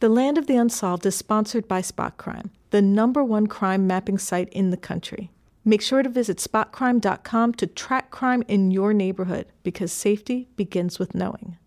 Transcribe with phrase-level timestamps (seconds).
[0.00, 4.16] The Land of the Unsolved is sponsored by Spot Crime, the number one crime mapping
[4.16, 5.30] site in the country.
[5.62, 11.14] Make sure to visit spotcrime.com to track crime in your neighborhood because safety begins with
[11.14, 11.58] knowing.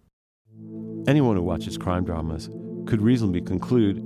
[1.05, 2.49] Anyone who watches crime dramas
[2.87, 3.97] could reasonably conclude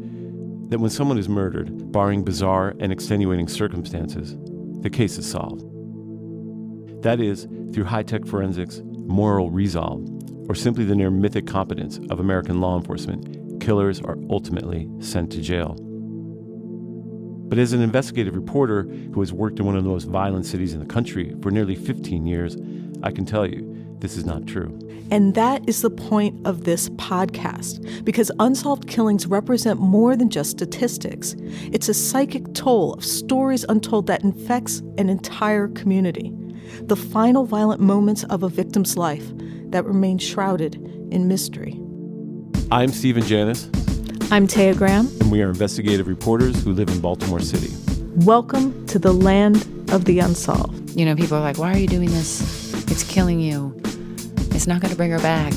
[0.72, 4.36] that when someone is murdered, barring bizarre and extenuating circumstances,
[4.82, 5.62] the case is solved.
[7.02, 10.06] That is, through high tech forensics, moral resolve,
[10.50, 15.42] or simply the near mythic competence of American law enforcement, killers are ultimately sent to
[15.42, 15.76] jail.
[17.50, 18.84] But as an investigative reporter
[19.14, 21.76] who has worked in one of the most violent cities in the country for nearly
[21.76, 22.56] 15 years,
[23.04, 24.80] I can tell you this is not true.
[25.12, 30.52] And that is the point of this podcast, because unsolved killings represent more than just
[30.52, 31.36] statistics.
[31.74, 36.32] It's a psychic toll of stories untold that infects an entire community.
[36.84, 39.30] The final violent moments of a victim's life
[39.72, 40.76] that remain shrouded
[41.12, 41.82] in mystery.
[42.70, 43.64] I'm Stephen Janis.
[44.30, 45.08] I'm Taya Graham.
[45.22, 47.74] And we are investigative reporters who live in Baltimore City.
[48.26, 49.56] Welcome to the land
[49.90, 50.90] of the unsolved.
[50.90, 52.74] You know, people are like, why are you doing this?
[52.92, 53.74] It's killing you.
[54.52, 55.54] It's not going to bring her back.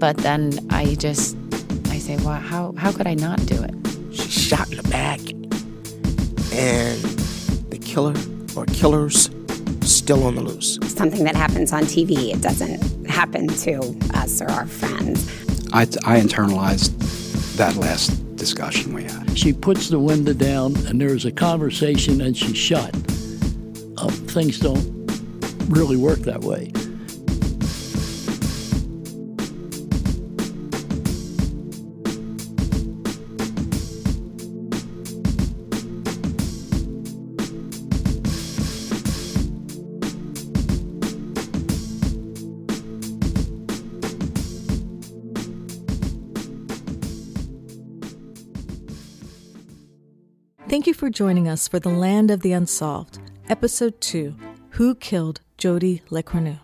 [0.00, 1.36] But then I just,
[1.90, 3.72] I say, well, how, how could I not do it?
[4.10, 5.20] She's shot in the back.
[6.52, 7.00] And
[7.70, 8.14] the killer
[8.56, 9.30] or killers
[9.82, 10.80] still on the loose.
[10.88, 15.43] Something that happens on TV, it doesn't happen to us or our friends.
[15.74, 19.36] I, I internalized that last discussion we had.
[19.36, 22.94] She puts the window down and there's a conversation and she's shut.
[23.98, 24.86] Um, things don't
[25.68, 26.70] really work that way.
[50.74, 54.34] Thank you for joining us for The Land of the Unsolved, Episode 2
[54.70, 56.58] Who Killed Jody LeCornu?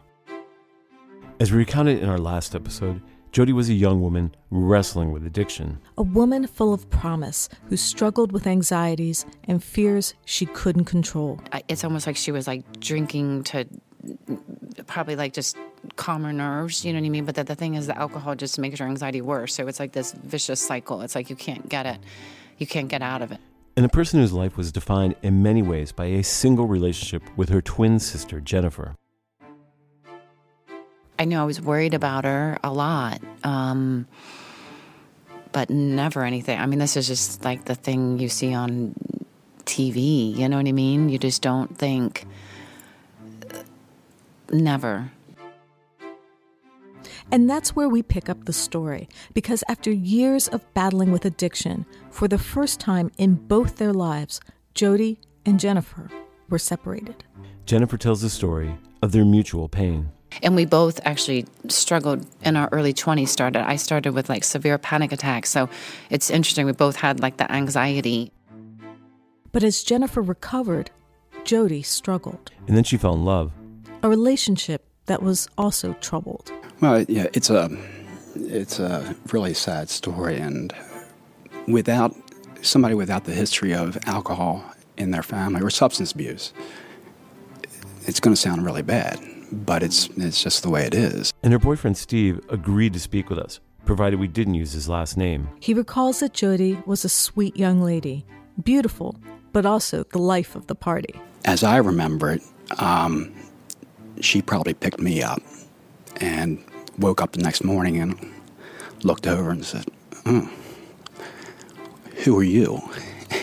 [1.38, 3.00] As we recounted in our last episode,
[3.31, 5.78] Jody was a young woman wrestling with addiction.
[5.97, 11.41] A woman full of promise who struggled with anxieties and fears she couldn't control.
[11.69, 13.65] It's almost like she was like drinking to
[14.88, 15.56] probably like just
[15.94, 17.26] calm her nerves, you know what I mean?
[17.26, 19.54] But the, the thing is, the alcohol just makes her anxiety worse.
[19.54, 21.00] So it's like this vicious cycle.
[21.03, 22.00] It's like you can't get it,
[22.59, 23.38] you can't get out of it
[23.76, 27.48] and a person whose life was defined in many ways by a single relationship with
[27.48, 28.97] her twin sister, Jennifer.
[31.19, 34.06] I knew I was worried about her a lot, um,
[35.53, 36.58] but never anything.
[36.58, 38.94] I mean, this is just like the thing you see on
[39.66, 41.10] TV, you know what I mean?
[41.10, 42.26] You just don't think,
[44.50, 45.12] never.
[47.33, 51.87] And that's where we pick up the story, because after years of battling with addiction,
[52.11, 54.41] for the first time in both their lives,
[54.75, 56.11] Jody and Jennifer
[56.49, 57.23] were separated.
[57.67, 60.11] Jennifer tells the story of their mutual pain.
[60.43, 63.67] And we both actually struggled in our early 20s started.
[63.69, 65.51] I started with like severe panic attacks.
[65.51, 65.69] So
[66.09, 66.67] it's interesting.
[66.67, 68.33] We both had like the anxiety.
[69.53, 70.91] But as Jennifer recovered,
[71.45, 72.51] Jody struggled.
[72.67, 73.53] And then she fell in love.
[74.03, 76.53] A relationship that was also troubled.
[76.81, 77.71] Well, yeah, it's a
[78.35, 80.73] it's a really sad story, and
[81.69, 82.15] without
[82.63, 84.65] somebody without the history of alcohol
[84.97, 86.53] in their family or substance abuse,
[88.07, 89.21] it's going to sound really bad,
[89.53, 91.33] but it's it's just the way it is.
[91.43, 95.19] And her boyfriend Steve agreed to speak with us, provided we didn't use his last
[95.19, 95.49] name.
[95.61, 98.25] He recalls that Jody was a sweet young lady,
[98.62, 99.17] beautiful,
[99.53, 101.15] but also the life of the party.
[101.45, 102.43] As I remember it,
[102.79, 103.35] um,
[104.21, 105.43] she probably picked me up
[106.21, 106.62] and
[107.00, 108.33] woke up the next morning and
[109.03, 109.87] looked over and said,
[110.27, 110.49] oh,
[112.25, 112.81] Who are you?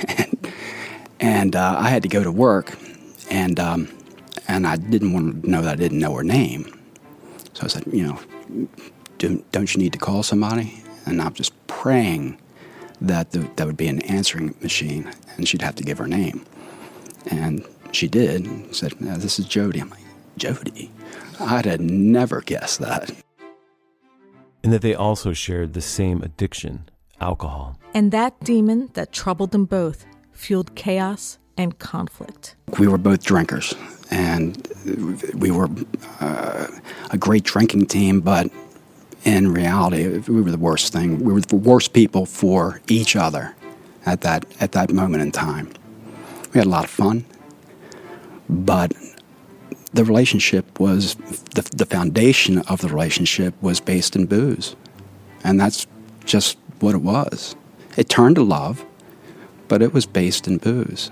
[0.07, 0.53] and,
[1.19, 2.77] and uh, I had to go to work,
[3.29, 3.89] and, um,
[4.47, 6.79] and I didn't want to know that I didn't know her name.
[7.53, 8.67] So I said, You know,
[9.17, 10.83] do, don't you need to call somebody?
[11.05, 12.37] And I'm just praying
[13.01, 16.45] that the, that would be an answering machine and she'd have to give her name.
[17.27, 18.45] And she did.
[18.45, 20.01] And said, This is Jody." I'm like,
[20.37, 20.91] Jody?
[21.39, 23.11] I'd have never guessed that
[24.63, 26.89] and that they also shared the same addiction
[27.19, 27.79] alcohol.
[27.93, 32.55] And that demon that troubled them both fueled chaos and conflict.
[32.77, 33.73] We were both drinkers,
[34.11, 34.67] and
[35.35, 35.69] we were
[36.19, 36.67] uh,
[37.09, 38.51] a great drinking team, but
[39.23, 41.23] in reality, we were the worst thing.
[41.23, 43.55] We were the worst people for each other
[44.05, 45.71] at that, at that moment in time.
[46.53, 47.25] We had a lot of fun,
[48.47, 48.93] but
[49.97, 51.15] the relationship was
[51.55, 54.75] the, the foundation of the relationship was based in booze
[55.43, 55.87] and that's
[56.25, 57.55] just what it was
[57.95, 58.85] It turned to love,
[59.67, 61.09] but it was based in booze.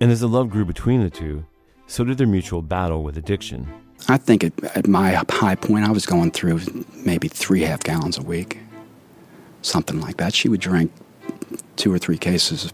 [0.00, 1.44] And as the love grew between the two,
[1.86, 3.68] so did their mutual battle with addiction.
[4.08, 6.60] I think at, at my high point, I was going through
[7.04, 8.58] maybe three half gallons a week,
[9.60, 10.32] something like that.
[10.32, 10.90] She would drink
[11.76, 12.72] two or three cases.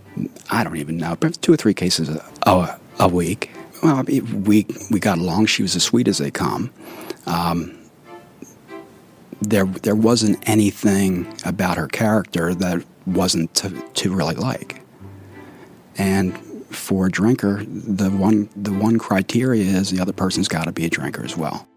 [0.51, 2.09] I don't even know, but two or three cases
[2.47, 3.51] a, a week.
[3.87, 5.47] Well, we we got along.
[5.47, 6.73] She was as sweet as they come.
[7.27, 7.79] Um,
[9.41, 14.83] there there wasn't anything about her character that wasn't to, to really like.
[15.99, 16.37] And
[16.69, 20.85] for a drinker, the one the one criteria is the other person's got to be
[20.85, 21.69] a drinker as well.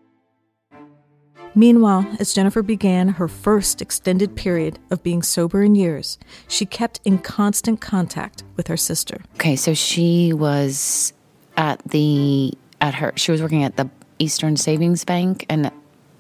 [1.54, 6.18] Meanwhile, as Jennifer began her first extended period of being sober in years,
[6.48, 9.22] she kept in constant contact with her sister.
[9.36, 11.14] Okay, so she was
[11.60, 15.72] at the at her she was working at the Eastern Savings Bank and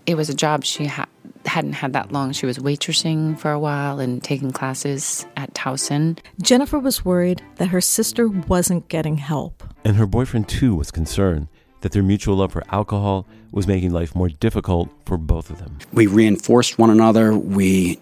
[0.05, 1.07] it was a job she ha-
[1.45, 2.31] hadn't had that long.
[2.31, 6.17] She was waitressing for a while and taking classes at Towson.
[6.41, 9.63] Jennifer was worried that her sister wasn't getting help.
[9.83, 11.47] And her boyfriend, too, was concerned
[11.81, 15.77] that their mutual love for alcohol was making life more difficult for both of them.
[15.93, 17.37] We reinforced one another.
[17.37, 17.99] We,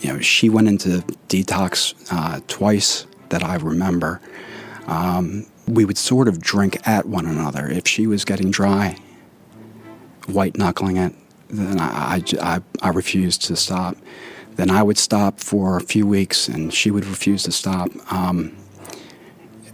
[0.00, 0.98] you know, she went into
[1.28, 4.20] detox uh, twice that I remember.
[4.86, 7.66] Um, we would sort of drink at one another.
[7.68, 8.96] If she was getting dry,
[10.26, 11.14] white knuckling it,
[11.48, 13.96] then I, I, I refused to stop.
[14.56, 17.90] Then I would stop for a few weeks and she would refuse to stop.
[18.12, 18.56] Um,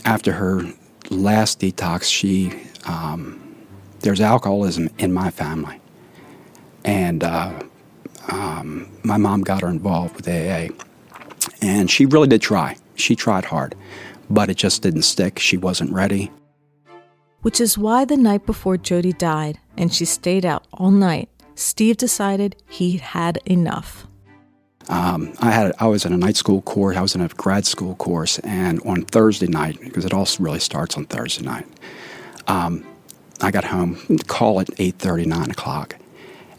[0.05, 0.63] after her
[1.11, 2.53] last detox, she
[2.87, 3.39] um,
[4.01, 5.81] there's alcoholism in my family,
[6.85, 7.53] and uh,
[8.29, 10.75] um, my mom got her involved with AA,
[11.61, 12.77] and she really did try.
[12.97, 13.77] She tried hard,
[14.31, 15.39] but it just didn't stick.
[15.39, 16.31] She wasn't ready.
[17.43, 21.97] Which is why the night before Jody died, and she stayed out all night, Steve
[21.97, 24.07] decided he had enough.
[24.89, 26.97] Um, I had I was in a night school course.
[26.97, 30.59] I was in a grad school course, and on Thursday night, because it all really
[30.59, 31.67] starts on Thursday night,
[32.49, 32.85] um,
[33.41, 33.99] I got home.
[34.27, 35.97] Call at eight thirty, nine o'clock,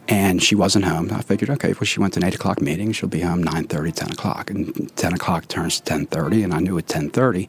[0.08, 1.10] and she wasn't home.
[1.12, 2.92] I figured, okay, well, she went to an eight o'clock meeting.
[2.92, 6.60] She'll be home 9.30, 10 o'clock, and ten o'clock turns to ten thirty, and I
[6.60, 7.48] knew at ten thirty,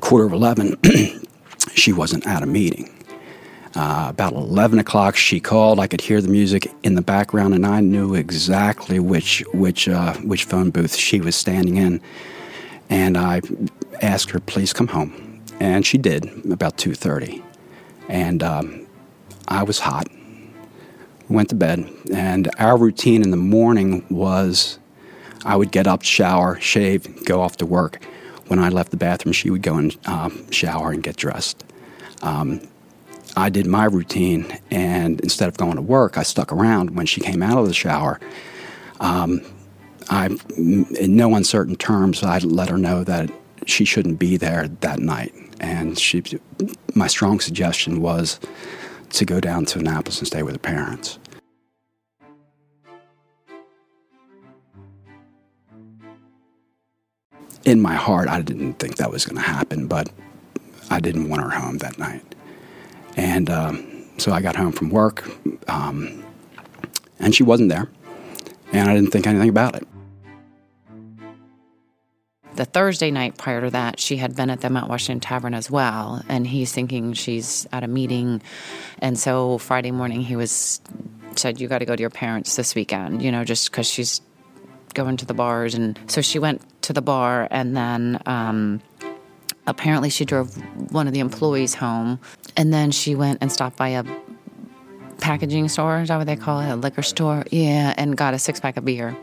[0.00, 0.76] quarter of eleven,
[1.74, 2.94] she wasn't at a meeting.
[3.76, 5.78] Uh, about 11 o'clock, she called.
[5.78, 10.14] I could hear the music in the background, and I knew exactly which which uh,
[10.16, 12.00] which phone booth she was standing in.
[12.88, 13.40] And I
[14.02, 17.42] asked her, "Please come home," and she did about 2:30.
[18.08, 18.86] And um,
[19.46, 20.08] I was hot.
[21.30, 24.80] Went to bed, and our routine in the morning was
[25.44, 28.02] I would get up, shower, shave, go off to work.
[28.48, 31.64] When I left the bathroom, she would go and uh, shower and get dressed.
[32.22, 32.60] Um,
[33.36, 36.96] I did my routine, and instead of going to work, I stuck around.
[36.96, 38.18] When she came out of the shower,
[38.98, 39.40] um,
[40.08, 43.30] I, in no uncertain terms, I let her know that
[43.66, 45.32] she shouldn't be there that night.
[45.60, 46.24] And she,
[46.96, 48.40] my strong suggestion was
[49.10, 51.18] to go down to Annapolis and stay with her parents.
[57.64, 60.10] In my heart, I didn't think that was going to happen, but
[60.90, 62.34] I didn't want her home that night.
[63.16, 65.28] And um, so I got home from work,
[65.68, 66.24] um,
[67.18, 67.88] and she wasn't there,
[68.72, 69.86] and I didn't think anything about it.
[72.56, 75.70] The Thursday night prior to that, she had been at the Mount Washington Tavern as
[75.70, 78.42] well, and he's thinking she's at a meeting.
[78.98, 80.80] And so Friday morning, he was
[81.36, 84.20] said, "You got to go to your parents this weekend," you know, just because she's
[84.94, 85.74] going to the bars.
[85.74, 88.82] And so she went to the bar, and then um,
[89.66, 90.54] apparently she drove
[90.92, 92.18] one of the employees home
[92.56, 94.04] and then she went and stopped by a
[95.18, 98.38] packaging store is that what they call it a liquor store yeah and got a
[98.38, 99.16] six pack of beer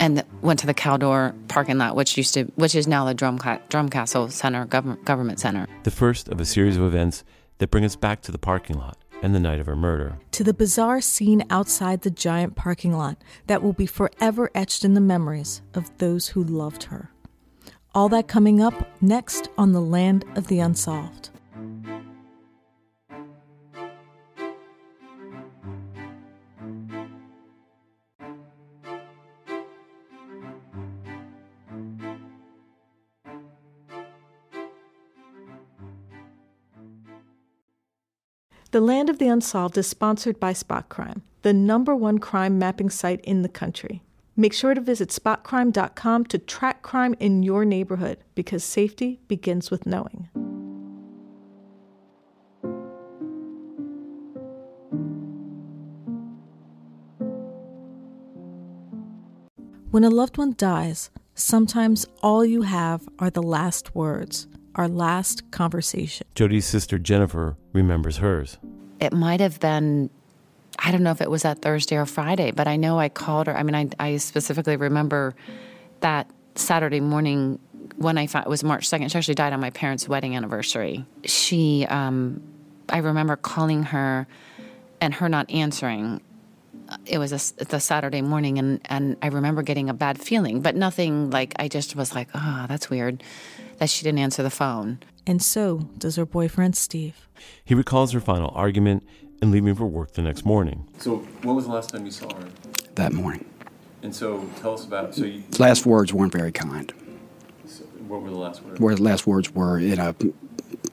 [0.00, 3.38] and went to the Caldor parking lot, which used to, which is now the Drum,
[3.38, 5.66] Drumcastle Center government, government Center.
[5.82, 7.24] The first of a series of events
[7.58, 10.18] that bring us back to the parking lot and the night of her murder.
[10.32, 14.94] To the bizarre scene outside the giant parking lot that will be forever etched in
[14.94, 17.10] the memories of those who loved her.
[17.94, 21.30] All that coming up next on the Land of the Unsolved.
[38.76, 42.90] The Land of the Unsolved is sponsored by Spot Crime, the number one crime mapping
[42.90, 44.02] site in the country.
[44.36, 49.86] Make sure to visit spotcrime.com to track crime in your neighborhood because safety begins with
[49.86, 50.28] knowing.
[59.90, 65.50] When a loved one dies, sometimes all you have are the last words, our last
[65.50, 66.26] conversation.
[66.34, 68.58] Jody's sister Jennifer remembers hers.
[69.00, 70.10] It might have been,
[70.78, 73.46] I don't know if it was that Thursday or Friday, but I know I called
[73.48, 73.56] her.
[73.56, 75.34] I mean, I, I specifically remember
[76.00, 77.58] that Saturday morning
[77.96, 79.10] when I found it was March 2nd.
[79.10, 81.04] She actually died on my parents' wedding anniversary.
[81.24, 82.42] She, um,
[82.88, 84.26] I remember calling her
[85.00, 86.20] and her not answering.
[87.04, 90.76] It was a, the Saturday morning, and, and I remember getting a bad feeling, but
[90.76, 93.22] nothing like I just was like, oh, that's weird
[93.78, 94.98] that she didn't answer the phone.
[95.26, 97.28] And so does her boyfriend, Steve.
[97.64, 99.06] He recalls her final argument
[99.42, 100.86] and leaving for work the next morning.
[100.98, 102.48] So, when was the last time you saw her?
[102.94, 103.44] That morning.
[104.02, 105.14] And so, tell us about.
[105.14, 106.92] So, you, Last words weren't very kind.
[107.66, 108.80] so what were the last words?
[108.80, 110.14] Where the last words were in a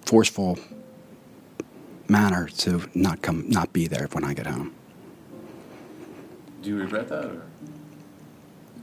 [0.05, 0.59] forceful
[2.09, 4.73] manner to not come, not be there when I get home.
[6.63, 7.41] Do you regret that, or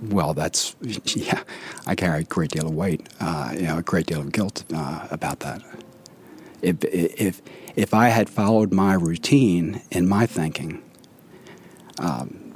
[0.03, 0.77] Well, that's
[1.17, 1.43] yeah.
[1.87, 4.65] I carry a great deal of weight, uh, you know, a great deal of guilt
[4.75, 5.63] uh, about that.
[6.63, 7.43] If if
[7.77, 10.83] if I had followed my routine in my thinking,
[11.99, 12.55] um,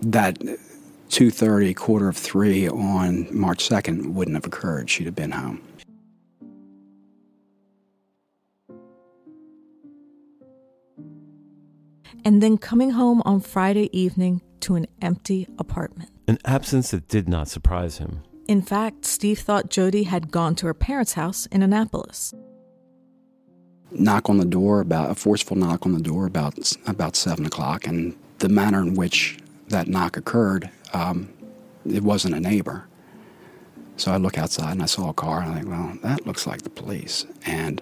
[0.00, 0.38] that
[1.08, 4.90] two thirty, quarter of three on March second wouldn't have occurred.
[4.90, 5.62] She'd have been home.
[12.26, 16.10] And then coming home on Friday evening to an empty apartment.
[16.26, 18.24] An absence that did not surprise him.
[18.48, 22.34] In fact, Steve thought Jody had gone to her parents' house in Annapolis.
[23.92, 27.86] knock on the door about a forceful knock on the door about about seven o'clock,
[27.86, 31.28] and the manner in which that knock occurred, um,
[31.88, 32.88] it wasn't a neighbor.
[33.96, 36.44] So I look outside and I saw a car, and I think, well, that looks
[36.44, 37.24] like the police.
[37.46, 37.80] And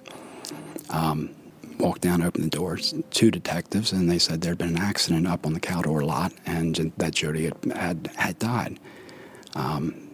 [0.90, 1.34] um,
[1.78, 2.94] walked down, opened the doors.
[3.10, 6.92] Two detectives, and they said there'd been an accident up on the Caldor lot, and
[6.96, 8.78] that Jody had had, had died.
[9.54, 10.10] Um,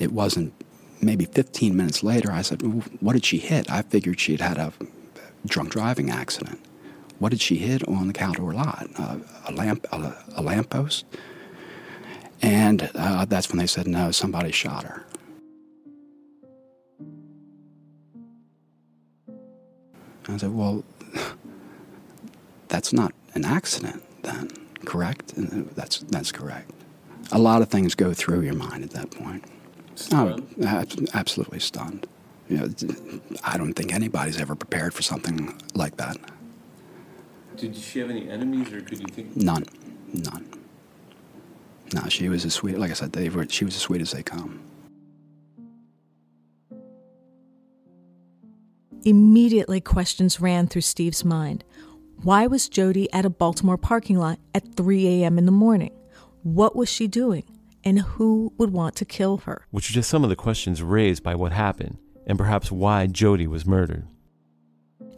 [0.00, 0.52] it wasn't
[1.00, 3.70] maybe 15 minutes later, I said, "Well, What did she hit?
[3.70, 4.72] I figured she'd had a
[5.46, 6.60] drunk driving accident.
[7.18, 8.88] What did she hit on the Caldor lot?
[8.98, 11.04] Uh, a lamp, a, a lamppost?
[12.42, 15.04] And uh, that's when they said, No, somebody shot her.
[20.28, 20.84] I said, Well,
[22.68, 24.48] that's not an accident then,
[24.84, 25.32] correct?
[25.34, 26.70] And that's, that's correct.
[27.32, 29.44] A lot of things go through your mind at that point.
[30.12, 32.06] Oh, ab- absolutely stunned.
[32.48, 32.68] You know,
[33.42, 36.16] I don't think anybody's ever prepared for something like that.
[37.56, 39.34] did she have any enemies, or could you think?
[39.36, 39.64] None,
[40.12, 40.46] none.
[41.94, 42.78] No, she was as sweet.
[42.78, 43.46] Like I said, they were.
[43.48, 44.60] She was as sweet as they come.
[49.04, 51.62] Immediately, questions ran through Steve's mind.
[52.22, 55.36] Why was Jody at a Baltimore parking lot at 3 a.m.
[55.36, 55.90] in the morning?
[56.42, 57.44] What was she doing?
[57.84, 59.66] And who would want to kill her?
[59.70, 63.46] Which are just some of the questions raised by what happened, and perhaps why Jody
[63.46, 64.06] was murdered.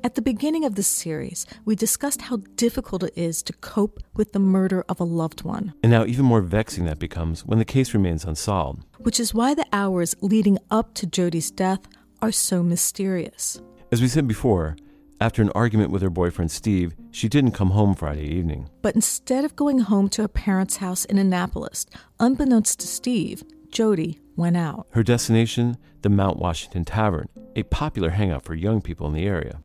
[0.03, 4.33] At the beginning of this series, we discussed how difficult it is to cope with
[4.33, 7.65] the murder of a loved one, And now, even more vexing that becomes when the
[7.65, 8.83] case remains unsolved.
[8.99, 11.81] which is why the hours leading up to Jody's death
[12.21, 13.61] are so mysterious.
[13.93, 14.77] As we said before,
[15.21, 18.69] after an argument with her boyfriend Steve, she didn't come home Friday evening.
[18.83, 21.87] But instead of going home to her parents' house in Annapolis,
[22.19, 24.89] unbeknownst to Steve, Jody went out.
[24.91, 29.63] Her destination, the Mount Washington Tavern, a popular hangout for young people in the area.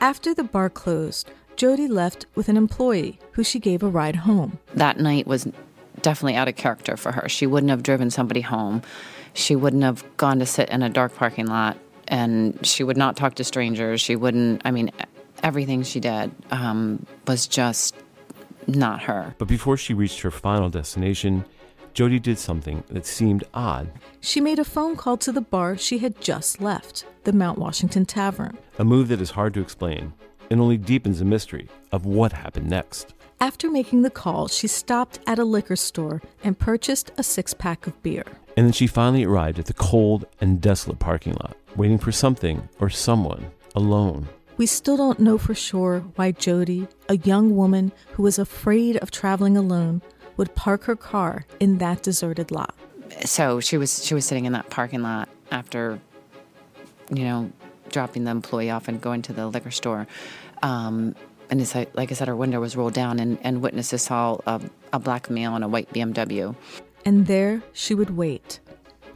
[0.00, 4.58] After the bar closed, Jody left with an employee who she gave a ride home.
[4.74, 5.46] That night was
[6.04, 7.28] definitely out of character for her.
[7.28, 8.82] She wouldn't have driven somebody home.
[9.32, 13.16] She wouldn't have gone to sit in a dark parking lot, and she would not
[13.16, 14.00] talk to strangers.
[14.00, 14.62] She wouldn't.
[14.64, 14.90] I mean,
[15.42, 17.96] everything she did um, was just
[18.66, 19.34] not her.
[19.38, 21.44] But before she reached her final destination,
[21.94, 25.98] Jody did something that seemed odd, She made a phone call to the bar she
[25.98, 28.58] had just left, the Mount Washington Tavern.
[28.78, 30.12] a move that is hard to explain
[30.50, 33.14] and only deepens the mystery of what happened next.
[33.40, 37.86] After making the call, she stopped at a liquor store and purchased a six pack
[37.86, 38.24] of beer.
[38.56, 42.68] And then she finally arrived at the cold and desolate parking lot, waiting for something
[42.78, 44.28] or someone alone.
[44.56, 49.10] We still don't know for sure why Jody, a young woman who was afraid of
[49.10, 50.00] traveling alone,
[50.36, 52.74] would park her car in that deserted lot.
[53.24, 56.00] So she was she was sitting in that parking lot after,
[57.12, 57.52] you know,
[57.90, 60.06] dropping the employee off and going to the liquor store.
[60.62, 61.14] Um,
[61.50, 64.38] and it's like, like I said, her window was rolled down, and, and witnesses saw
[64.46, 64.60] a,
[64.92, 66.54] a black male in a white BMW.
[67.04, 68.60] And there she would wait.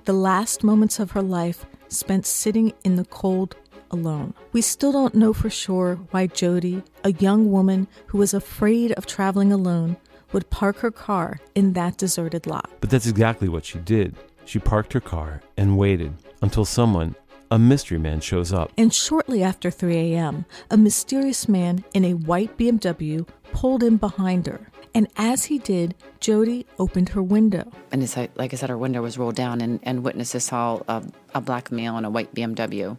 [0.04, 3.56] The last moments of her life spent sitting in the cold,
[3.90, 4.34] alone.
[4.52, 9.06] We still don't know for sure why Jody, a young woman who was afraid of
[9.06, 9.96] traveling alone,
[10.32, 12.70] would park her car in that deserted lot.
[12.80, 14.14] But that's exactly what she did.
[14.44, 17.14] She parked her car and waited until someone,
[17.50, 18.70] a mystery man, shows up.
[18.76, 24.46] And shortly after 3 a.m., a mysterious man in a white BMW pulled in behind
[24.46, 24.70] her.
[24.94, 27.70] And as he did, Jody opened her window.
[27.92, 30.80] And it's like, like I said, her window was rolled down, and, and witnesses saw
[30.88, 31.02] a,
[31.34, 32.96] a black male in a white BMW.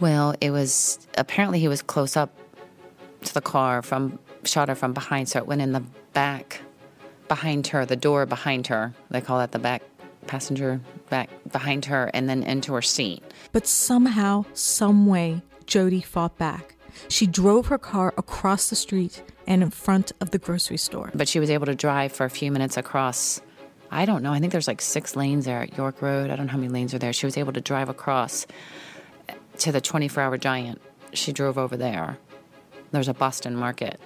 [0.00, 2.30] Well, it was apparently he was close up
[3.24, 5.82] to the car from shot her from behind, so it went in the
[6.12, 6.60] back
[7.28, 8.92] behind her, the door behind her.
[9.10, 9.82] They call that the back
[10.26, 10.80] passenger
[11.10, 13.22] back behind her, and then into her seat.
[13.52, 16.76] But somehow, some way, Jody fought back.
[17.08, 21.10] She drove her car across the street and in front of the grocery store.
[21.14, 23.40] But she was able to drive for a few minutes across.
[23.90, 24.32] I don't know.
[24.32, 26.30] I think there's like six lanes there at York Road.
[26.30, 27.12] I don't know how many lanes are there.
[27.12, 28.46] She was able to drive across
[29.58, 30.80] to the 24 hour giant.
[31.12, 32.18] She drove over there.
[32.90, 34.00] There's a Boston market.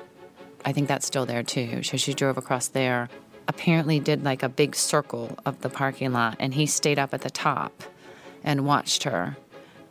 [0.65, 1.83] I think that's still there too.
[1.85, 3.09] So she drove across there.
[3.49, 7.21] Apparently, did like a big circle of the parking lot, and he stayed up at
[7.21, 7.85] the top
[8.45, 9.37] and watched her.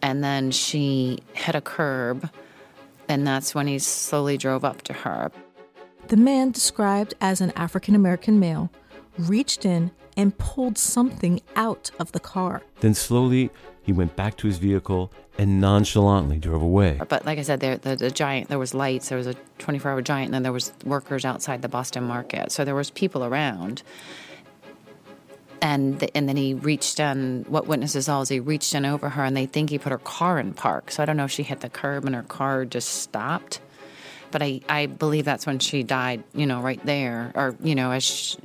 [0.02, 2.30] And then she hit a curb,
[3.08, 5.32] and that's when he slowly drove up to her.
[6.08, 8.70] The man, described as an African American male,
[9.18, 12.62] reached in and pulled something out of the car.
[12.82, 13.50] Then slowly
[13.82, 17.00] he went back to his vehicle and nonchalantly drove away.
[17.10, 19.10] But like I said, there the, the giant there was lights.
[19.10, 22.52] There was a 24-hour giant, and then there was workers outside the Boston market.
[22.52, 23.84] So there was people around.
[25.66, 27.44] And the, and then he reached in.
[27.48, 29.98] What witnesses all is he reached in over her, and they think he put her
[29.98, 30.92] car in park.
[30.92, 33.62] So I don't know if she hit the curb and her car just stopped.
[34.30, 36.24] But I, I believe that's when she died.
[36.36, 38.38] You know, right there, or you know, as she,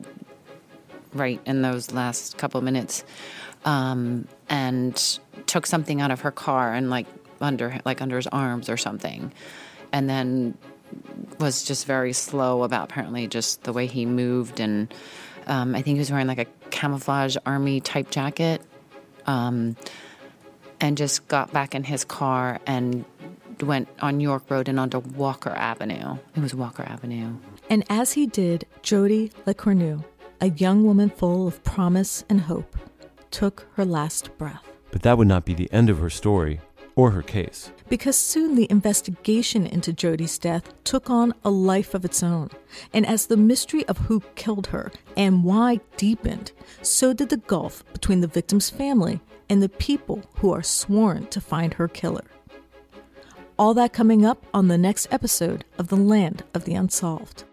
[1.13, 3.05] right in those last couple minutes,
[3.67, 4.97] um, and
[5.45, 7.07] took something out of her car and like
[7.39, 9.31] under like under his arms or something,
[9.93, 10.57] and then
[11.39, 14.95] was just very slow about apparently just the way he moved and
[15.47, 18.63] um, I think he was wearing like a camouflage army type jacket,
[19.27, 19.77] um,
[20.81, 23.05] and just got back in his car and
[23.63, 26.17] went on York Road and onto Walker Avenue.
[26.35, 27.37] It was Walker Avenue.
[27.69, 30.03] And as he did, Jody LeCornu,
[30.41, 32.77] a young woman full of promise and hope,
[33.31, 34.65] took her last breath.
[34.91, 36.61] But that would not be the end of her story
[36.97, 37.73] or her case.
[37.89, 42.51] Because soon the investigation into Jody's death took on a life of its own.
[42.93, 47.85] And as the mystery of who killed her and why deepened, so did the gulf
[47.93, 52.25] between the victim's family and the people who are sworn to find her killer.
[53.59, 57.45] All that coming up on the next episode of The Land of the Unsolved.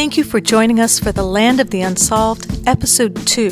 [0.00, 3.50] Thank you for joining us for The Land of the Unsolved, Episode 2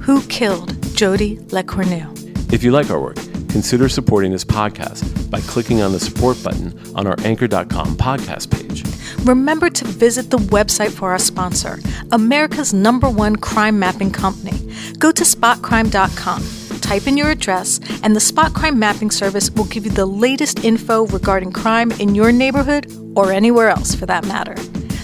[0.00, 2.50] Who Killed Jody LeCornu?
[2.50, 3.16] If you like our work,
[3.50, 8.82] consider supporting this podcast by clicking on the support button on our anchor.com podcast page.
[9.26, 11.78] Remember to visit the website for our sponsor,
[12.12, 14.58] America's number one crime mapping company.
[14.98, 19.84] Go to spotcrime.com, type in your address, and the Spot Crime Mapping Service will give
[19.84, 24.54] you the latest info regarding crime in your neighborhood or anywhere else for that matter.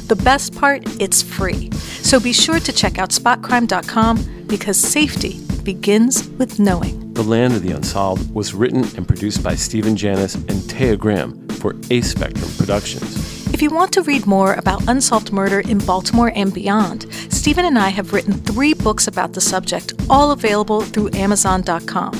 [0.08, 1.70] The best part, it's free.
[1.72, 7.12] So be sure to check out spotcrime.com because safety begins with knowing.
[7.14, 11.48] The Land of the Unsolved was written and produced by Stephen Janis and Taya Graham
[11.48, 13.36] for Ace Spectrum Productions.
[13.52, 17.78] If you want to read more about unsolved murder in Baltimore and beyond, Stephen and
[17.78, 22.14] I have written three books about the subject, all available through Amazon.com.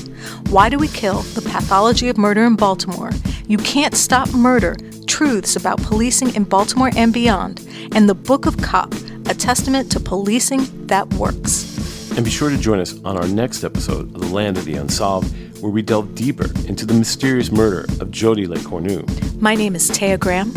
[0.48, 1.20] Why Do We Kill?
[1.20, 3.10] The Pathology of Murder in Baltimore.
[3.46, 7.66] You Can't Stop Murder Truths About Policing in Baltimore and Beyond.
[7.94, 8.92] And The Book of Cop,
[9.26, 12.10] a testament to policing that works.
[12.16, 14.74] And be sure to join us on our next episode of The Land of the
[14.74, 19.40] Unsolved, where we delve deeper into the mysterious murder of Jody LeCornu.
[19.40, 20.52] My name is Taya Graham.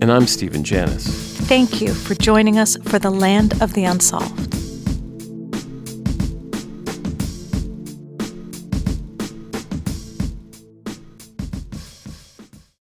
[0.00, 1.06] And I'm Stephen Janis.
[1.42, 4.63] Thank you for joining us for the Land of the Unsolved.